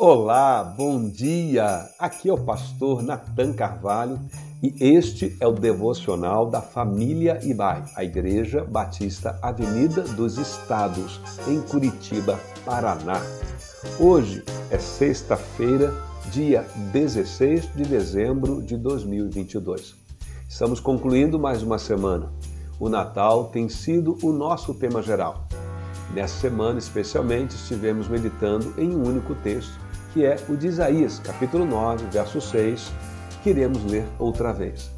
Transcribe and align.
Olá, 0.00 0.62
bom 0.62 1.08
dia! 1.08 1.90
Aqui 1.98 2.28
é 2.28 2.32
o 2.32 2.38
pastor 2.38 3.02
Nathan 3.02 3.52
Carvalho 3.52 4.20
e 4.62 4.72
este 4.78 5.36
é 5.40 5.46
o 5.48 5.50
devocional 5.50 6.48
da 6.48 6.62
família 6.62 7.40
Ibai, 7.42 7.82
a 7.96 8.04
Igreja 8.04 8.62
Batista 8.62 9.36
Avenida 9.42 10.02
dos 10.02 10.38
Estados, 10.38 11.20
em 11.48 11.60
Curitiba, 11.60 12.38
Paraná. 12.64 13.20
Hoje 13.98 14.44
é 14.70 14.78
sexta-feira, 14.78 15.92
dia 16.30 16.64
16 16.92 17.74
de 17.74 17.82
dezembro 17.82 18.62
de 18.62 18.76
2022. 18.76 19.96
Estamos 20.48 20.78
concluindo 20.78 21.40
mais 21.40 21.60
uma 21.60 21.76
semana. 21.76 22.32
O 22.78 22.88
Natal 22.88 23.46
tem 23.46 23.68
sido 23.68 24.16
o 24.22 24.30
nosso 24.30 24.72
tema 24.74 25.02
geral. 25.02 25.48
Nessa 26.14 26.38
semana, 26.38 26.78
especialmente, 26.78 27.56
estivemos 27.56 28.06
meditando 28.06 28.72
em 28.78 28.94
um 28.94 29.04
único 29.04 29.34
texto, 29.34 29.87
que 30.12 30.24
é 30.24 30.36
o 30.48 30.56
de 30.56 30.68
Isaías, 30.68 31.18
capítulo 31.18 31.64
9, 31.64 32.06
verso 32.10 32.40
6, 32.40 32.92
que 33.42 33.50
iremos 33.50 33.84
ler 33.84 34.06
outra 34.18 34.52
vez. 34.52 34.90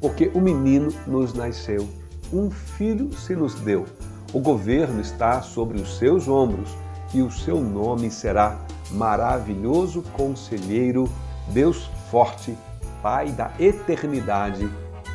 Porque 0.00 0.30
o 0.34 0.40
menino 0.40 0.92
nos 1.06 1.32
nasceu, 1.32 1.88
um 2.32 2.50
filho 2.50 3.12
se 3.12 3.34
nos 3.34 3.54
deu. 3.54 3.86
O 4.32 4.40
governo 4.40 5.00
está 5.00 5.40
sobre 5.40 5.80
os 5.80 5.96
seus 5.96 6.28
ombros 6.28 6.68
e 7.14 7.22
o 7.22 7.30
seu 7.30 7.60
nome 7.60 8.10
será 8.10 8.58
Maravilhoso 8.90 10.02
Conselheiro, 10.12 11.08
Deus 11.48 11.90
Forte, 12.10 12.56
Pai 13.02 13.30
da 13.32 13.50
Eternidade, 13.58 14.68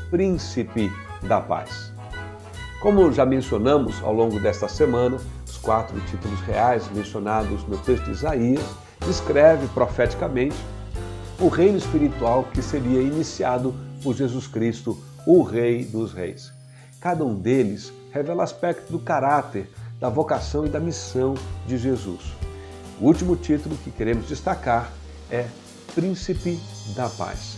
Príncipe 0.10 0.92
da 1.28 1.40
Paz. 1.40 1.94
Como 2.82 3.12
já 3.12 3.26
mencionamos 3.26 4.02
ao 4.02 4.14
longo 4.14 4.40
desta 4.40 4.68
semana, 4.68 5.18
os 5.46 5.58
quatro 5.58 6.00
títulos 6.02 6.40
reais 6.42 6.90
mencionados 6.92 7.68
no 7.68 7.78
texto 7.78 8.06
de 8.06 8.12
Isaías 8.12 8.89
descreve 9.06 9.68
profeticamente 9.70 10.58
o 11.40 11.48
reino 11.48 11.78
espiritual 11.78 12.44
que 12.54 12.62
seria 12.62 13.02
iniciado 13.02 13.74
por 14.04 14.16
Jesus 14.16 14.48
Cristo, 14.48 14.98
o 15.26 15.42
Rei 15.42 15.86
dos 15.86 16.14
Reis. 16.14 16.52
Cada 17.00 17.24
um 17.24 17.36
deles 17.36 17.94
revela 18.12 18.44
aspecto 18.44 18.92
do 18.92 19.00
caráter, 19.00 19.70
da 20.00 20.10
vocação 20.10 20.66
e 20.66 20.70
da 20.70 20.80
missão 20.80 21.36
de 21.66 21.78
Jesus. 21.78 22.34
O 23.00 23.06
último 23.06 23.36
título 23.36 23.78
que 23.78 23.92
queremos 23.92 24.28
destacar 24.28 24.92
é 25.32 25.48
Príncipe 25.96 26.60
da 26.96 27.08
Paz. 27.10 27.58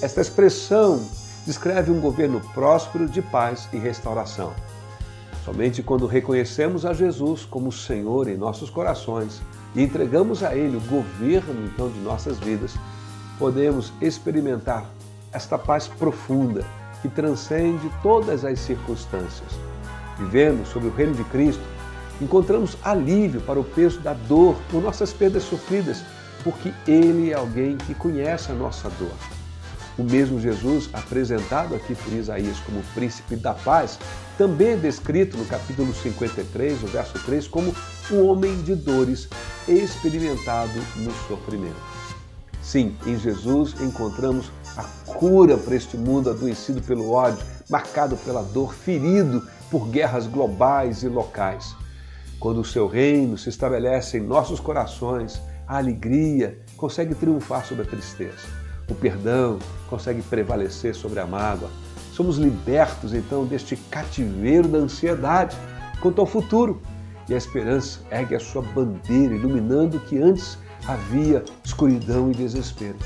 Esta 0.00 0.20
expressão 0.20 1.04
descreve 1.44 1.90
um 1.90 2.00
governo 2.00 2.40
próspero 2.52 3.08
de 3.08 3.22
paz 3.22 3.68
e 3.72 3.78
restauração. 3.78 4.52
Somente 5.46 5.80
quando 5.80 6.08
reconhecemos 6.08 6.84
a 6.84 6.92
Jesus 6.92 7.44
como 7.44 7.70
Senhor 7.70 8.26
em 8.26 8.36
nossos 8.36 8.68
corações 8.68 9.40
e 9.76 9.82
entregamos 9.84 10.42
a 10.42 10.56
Ele 10.56 10.76
o 10.76 10.80
governo 10.80 11.68
então 11.68 11.88
de 11.88 12.00
nossas 12.00 12.36
vidas, 12.36 12.74
podemos 13.38 13.92
experimentar 14.02 14.90
esta 15.32 15.56
paz 15.56 15.86
profunda 15.86 16.64
que 17.00 17.08
transcende 17.08 17.88
todas 18.02 18.44
as 18.44 18.58
circunstâncias. 18.58 19.52
Vivendo 20.18 20.66
sob 20.66 20.88
o 20.88 20.90
reino 20.92 21.14
de 21.14 21.22
Cristo, 21.22 21.62
encontramos 22.20 22.76
alívio 22.82 23.40
para 23.40 23.60
o 23.60 23.64
peso 23.64 24.00
da 24.00 24.14
dor 24.14 24.56
por 24.68 24.82
nossas 24.82 25.12
perdas 25.12 25.44
sofridas, 25.44 26.02
porque 26.42 26.74
Ele 26.88 27.30
é 27.30 27.34
alguém 27.34 27.76
que 27.76 27.94
conhece 27.94 28.50
a 28.50 28.54
nossa 28.54 28.90
dor. 28.98 29.14
O 29.98 30.02
mesmo 30.02 30.38
Jesus, 30.38 30.90
apresentado 30.92 31.74
aqui 31.74 31.94
por 31.94 32.12
Isaías 32.12 32.58
como 32.60 32.82
príncipe 32.94 33.34
da 33.34 33.54
paz, 33.54 33.98
também 34.36 34.72
é 34.72 34.76
descrito 34.76 35.38
no 35.38 35.46
capítulo 35.46 35.94
53, 35.94 36.82
o 36.82 36.86
verso 36.86 37.18
3, 37.24 37.48
como 37.48 37.74
um 38.10 38.26
homem 38.26 38.60
de 38.62 38.74
dores 38.74 39.26
experimentado 39.66 40.78
no 40.96 41.10
sofrimento. 41.26 41.80
Sim, 42.62 42.94
em 43.06 43.18
Jesus 43.18 43.74
encontramos 43.80 44.50
a 44.76 44.82
cura 45.12 45.56
para 45.56 45.74
este 45.74 45.96
mundo 45.96 46.28
adoecido 46.28 46.82
pelo 46.82 47.12
ódio, 47.12 47.42
marcado 47.70 48.16
pela 48.18 48.42
dor, 48.42 48.74
ferido 48.74 49.42
por 49.70 49.88
guerras 49.88 50.26
globais 50.26 51.02
e 51.02 51.08
locais. 51.08 51.74
Quando 52.38 52.60
o 52.60 52.64
seu 52.64 52.86
reino 52.86 53.38
se 53.38 53.48
estabelece 53.48 54.18
em 54.18 54.20
nossos 54.20 54.60
corações, 54.60 55.40
a 55.66 55.78
alegria 55.78 56.58
consegue 56.76 57.14
triunfar 57.14 57.64
sobre 57.64 57.84
a 57.84 57.88
tristeza. 57.88 58.65
O 58.88 58.94
perdão 58.94 59.58
consegue 59.88 60.22
prevalecer 60.22 60.94
sobre 60.94 61.20
a 61.20 61.26
mágoa. 61.26 61.70
Somos 62.12 62.38
libertos 62.38 63.12
então 63.12 63.44
deste 63.44 63.76
cativeiro 63.90 64.68
da 64.68 64.78
ansiedade 64.78 65.56
quanto 66.00 66.20
ao 66.20 66.26
futuro. 66.26 66.80
E 67.28 67.34
a 67.34 67.36
esperança 67.36 68.00
ergue 68.10 68.36
a 68.36 68.40
sua 68.40 68.62
bandeira, 68.62 69.34
iluminando 69.34 69.96
o 69.96 70.00
que 70.00 70.16
antes 70.16 70.56
havia 70.86 71.44
escuridão 71.64 72.30
e 72.30 72.34
desespero. 72.34 72.96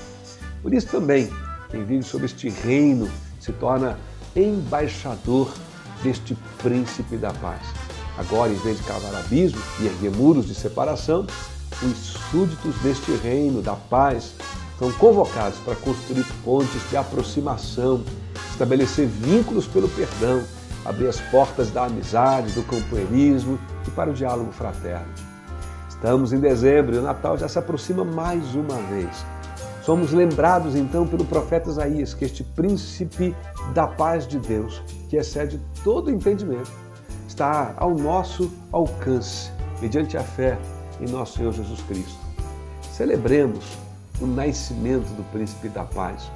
Por 0.63 0.75
isso 0.75 0.89
também, 0.89 1.31
quem 1.71 1.85
vive 1.85 2.03
sob 2.03 2.27
este 2.27 2.51
reino 2.51 3.11
se 3.41 3.51
torna 3.53 3.99
embaixador 4.37 5.51
deste 6.03 6.37
príncipe 6.63 7.17
da 7.17 7.33
paz. 7.33 7.63
Agora, 8.19 8.53
em 8.53 8.57
vez 8.57 8.77
de 8.77 8.85
cavar 8.85 9.15
abismo 9.15 9.61
e 9.81 9.87
erguer 9.87 10.11
muros 10.11 10.47
de 10.47 10.55
separação, 10.55 11.27
os 11.83 11.97
súditos 12.31 12.75
deste 12.83 13.13
reino 13.13 13.63
da 13.63 13.75
paz 13.75 14.35
são 14.81 14.91
convocados 14.93 15.59
para 15.59 15.77
construir 15.77 16.25
pontes 16.43 16.89
de 16.89 16.97
aproximação, 16.97 18.03
estabelecer 18.51 19.07
vínculos 19.07 19.67
pelo 19.67 19.91
perdão, 19.91 20.43
abrir 20.87 21.07
as 21.07 21.21
portas 21.21 21.71
da 21.71 21.85
amizade, 21.85 22.53
do 22.53 22.63
companheirismo 22.63 23.59
e 23.87 23.91
para 23.91 24.09
o 24.11 24.15
diálogo 24.15 24.51
fraterno. 24.53 25.13
Estamos 25.87 26.33
em 26.33 26.41
dezembro 26.41 26.95
e 26.95 26.99
o 26.99 27.03
Natal 27.03 27.37
já 27.37 27.47
se 27.47 27.59
aproxima 27.59 28.07
mais 28.07 28.55
uma 28.55 28.77
vez. 28.89 29.23
Somos 29.83 30.13
lembrados 30.13 30.75
então 30.75 31.07
pelo 31.07 31.27
profeta 31.27 31.69
Isaías 31.69 32.15
que 32.15 32.25
este 32.25 32.43
príncipe 32.43 33.37
da 33.75 33.87
paz 33.87 34.27
de 34.27 34.39
Deus, 34.39 34.83
que 35.11 35.19
excede 35.19 35.61
todo 35.85 36.11
entendimento, 36.11 36.73
está 37.29 37.75
ao 37.77 37.95
nosso 37.95 38.51
alcance, 38.73 39.51
mediante 39.83 40.17
a 40.17 40.23
fé 40.23 40.59
em 41.03 41.11
nosso 41.11 41.37
Senhor 41.37 41.53
Jesus 41.53 41.83
Cristo. 41.83 42.19
Celebremos 42.91 43.90
o 44.21 44.27
nascimento 44.27 45.09
do 45.17 45.25
príncipe 45.33 45.69
da 45.69 45.85
paz. 45.85 46.31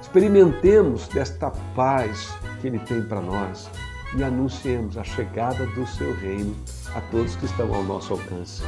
Experimentemos 0.00 1.08
desta 1.08 1.50
paz 1.74 2.28
que 2.60 2.68
ele 2.68 2.78
tem 2.78 3.02
para 3.02 3.20
nós 3.20 3.68
e 4.16 4.22
anunciemos 4.22 4.96
a 4.96 5.04
chegada 5.04 5.66
do 5.66 5.86
seu 5.86 6.14
reino 6.14 6.54
a 6.94 7.00
todos 7.10 7.36
que 7.36 7.44
estão 7.44 7.74
ao 7.74 7.82
nosso 7.82 8.12
alcance. 8.12 8.62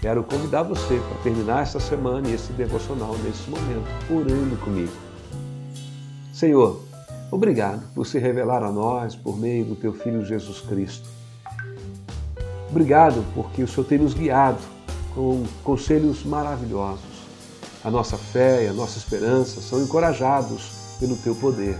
Quero 0.00 0.22
convidar 0.24 0.62
você 0.62 0.98
para 1.08 1.22
terminar 1.22 1.62
esta 1.62 1.80
semana 1.80 2.28
e 2.28 2.34
esse 2.34 2.52
devocional 2.52 3.16
nesse 3.18 3.50
momento, 3.50 3.88
orando 4.10 4.56
comigo. 4.58 4.92
Senhor, 6.32 6.80
obrigado 7.30 7.82
por 7.94 8.06
se 8.06 8.18
revelar 8.18 8.62
a 8.62 8.70
nós 8.70 9.14
por 9.14 9.38
meio 9.38 9.64
do 9.64 9.76
teu 9.76 9.92
Filho 9.92 10.24
Jesus 10.24 10.60
Cristo. 10.60 11.08
Obrigado 12.70 13.24
porque 13.34 13.62
o 13.62 13.68
Senhor 13.68 13.86
tem 13.86 13.98
nos 13.98 14.14
guiado 14.14 14.60
com 15.14 15.42
conselhos 15.64 16.24
maravilhosos 16.24 17.09
a 17.82 17.90
nossa 17.90 18.18
fé 18.18 18.64
e 18.64 18.68
a 18.68 18.72
nossa 18.72 18.98
esperança 18.98 19.60
são 19.60 19.82
encorajados 19.82 20.72
pelo 20.98 21.16
teu 21.16 21.34
poder. 21.34 21.78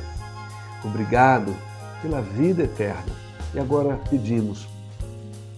Obrigado 0.82 1.54
pela 2.00 2.22
vida 2.22 2.62
eterna. 2.62 3.12
E 3.52 3.58
agora 3.58 4.00
pedimos, 4.08 4.68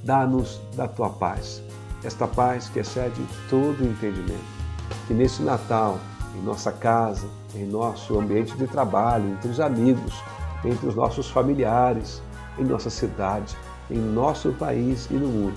dá-nos 0.02 0.60
da 0.75 0.88
tua 0.88 1.10
paz, 1.10 1.62
esta 2.02 2.26
paz 2.26 2.69
que 2.69 2.81
excede 2.81 3.20
todo 3.48 3.84
entendimento. 3.84 4.62
Que 5.06 5.14
nesse 5.14 5.42
Natal, 5.42 6.00
em 6.34 6.42
nossa 6.42 6.72
casa, 6.72 7.26
em 7.54 7.66
nosso 7.66 8.19
ambiente 8.19 8.56
de 8.56 8.66
trabalho, 8.66 9.28
entre 9.28 9.48
os 9.48 9.60
amigos, 9.60 10.14
entre 10.64 10.88
os 10.88 10.94
nossos 10.94 11.31
familiares, 11.31 12.22
em 12.58 12.64
nossa 12.64 12.88
cidade, 12.88 13.56
em 13.91 13.98
nosso 13.98 14.52
país 14.52 15.06
e 15.10 15.14
no 15.14 15.28
mundo, 15.28 15.56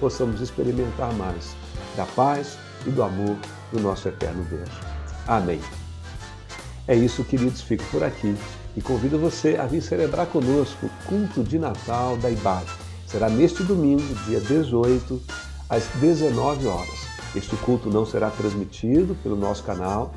possamos 0.00 0.40
experimentar 0.40 1.12
mais 1.14 1.54
da 1.96 2.06
paz 2.06 2.58
e 2.86 2.90
do 2.90 3.02
amor 3.02 3.36
do 3.74 3.80
nosso 3.80 4.08
eterno 4.08 4.44
Deus. 4.44 4.70
Amém. 5.26 5.60
É 6.86 6.94
isso, 6.94 7.24
queridos, 7.24 7.60
fico 7.60 7.84
por 7.90 8.04
aqui 8.04 8.36
e 8.76 8.80
convido 8.80 9.18
você 9.18 9.56
a 9.56 9.66
vir 9.66 9.82
celebrar 9.82 10.26
conosco 10.26 10.86
o 10.86 11.08
culto 11.08 11.42
de 11.42 11.58
Natal 11.58 12.16
da 12.16 12.30
IBAD. 12.30 12.66
Será 13.06 13.28
neste 13.28 13.62
domingo, 13.62 14.02
dia 14.26 14.40
18, 14.40 15.20
às 15.68 15.86
19 16.00 16.66
horas. 16.66 17.06
Este 17.34 17.56
culto 17.56 17.90
não 17.90 18.06
será 18.06 18.30
transmitido 18.30 19.16
pelo 19.22 19.36
nosso 19.36 19.64
canal 19.64 20.12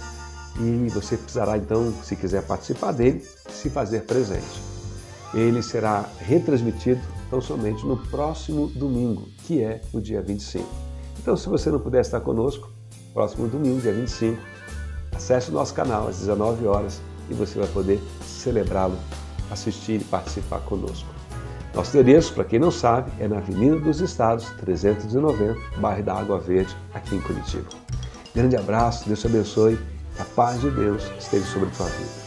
e 0.59 0.89
você 0.89 1.17
precisará 1.17 1.57
então, 1.57 1.93
se 2.03 2.15
quiser 2.15 2.43
participar 2.43 2.91
dele, 2.91 3.25
se 3.49 3.69
fazer 3.69 4.01
presente. 4.01 4.61
Ele 5.33 5.61
será 5.61 6.05
retransmitido 6.19 7.01
tão 7.29 7.41
somente 7.41 7.85
no 7.85 7.97
próximo 7.97 8.67
domingo, 8.67 9.27
que 9.45 9.61
é 9.61 9.81
o 9.93 9.99
dia 9.99 10.21
25. 10.21 10.65
Então, 11.19 11.35
se 11.35 11.49
você 11.49 11.69
não 11.69 11.79
puder 11.79 12.01
estar 12.01 12.21
conosco, 12.21 12.69
próximo 13.17 13.47
domingo, 13.47 13.81
dia 13.81 13.91
25, 13.91 14.39
acesse 15.15 15.49
o 15.49 15.51
nosso 15.51 15.73
canal 15.73 16.07
às 16.07 16.19
19 16.19 16.67
horas 16.67 17.01
e 17.27 17.33
você 17.33 17.57
vai 17.57 17.67
poder 17.69 17.99
celebrá-lo, 18.21 18.95
assistir 19.49 20.01
e 20.01 20.03
participar 20.03 20.59
conosco. 20.59 21.09
Nosso 21.73 21.97
endereço, 21.97 22.31
para 22.35 22.43
quem 22.43 22.59
não 22.59 22.69
sabe, 22.69 23.11
é 23.19 23.27
na 23.27 23.39
Avenida 23.39 23.79
dos 23.79 24.01
Estados, 24.01 24.51
390, 24.59 25.59
bairro 25.79 26.03
da 26.03 26.13
Água 26.13 26.39
Verde, 26.39 26.77
aqui 26.93 27.15
em 27.15 27.21
Curitiba. 27.21 27.69
Grande 28.35 28.55
abraço, 28.55 29.07
Deus 29.07 29.19
te 29.19 29.25
abençoe, 29.25 29.79
a 30.19 30.23
paz 30.23 30.61
de 30.61 30.69
Deus 30.69 31.03
esteja 31.17 31.45
sobre 31.45 31.69
a 31.69 31.71
tua 31.71 31.87
vida. 31.87 32.26